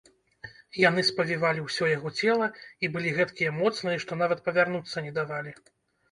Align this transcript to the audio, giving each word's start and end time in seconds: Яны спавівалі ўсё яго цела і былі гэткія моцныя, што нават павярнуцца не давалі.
Яны 0.89 1.01
спавівалі 1.09 1.59
ўсё 1.65 1.89
яго 1.89 2.09
цела 2.23 2.47
і 2.87 2.89
былі 2.95 3.11
гэткія 3.17 3.51
моцныя, 3.59 3.97
што 4.05 4.17
нават 4.23 4.41
павярнуцца 4.49 5.05
не 5.09 5.13
давалі. 5.19 5.53